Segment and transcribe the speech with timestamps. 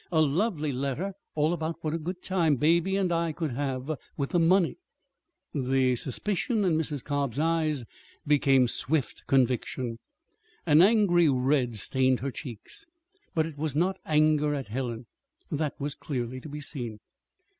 [0.11, 4.31] A lovely letter, all about what a good time Baby and I could have with
[4.31, 4.77] the money."
[5.53, 7.03] The suspicion in Mrs.
[7.03, 7.85] Cobb's eyes
[8.25, 9.99] became swift conviction.
[10.65, 12.83] An angry red stained her cheeks
[13.35, 15.05] but it was not anger at Helen.
[15.51, 16.97] That was clearly to be seen.